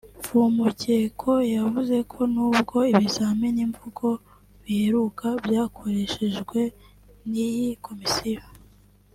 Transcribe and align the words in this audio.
Mfumukeko 0.19 1.31
yavuze 1.57 1.95
ko 2.11 2.19
nubwo 2.33 2.77
ibizamini 2.91 3.61
mvugo 3.71 4.07
biheruka 4.63 5.27
byakoreshejwe 5.43 6.59
n’iyi 7.29 7.69
komisiyo 7.85 8.41